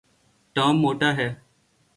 [0.55, 1.29] Tom موٹا ہے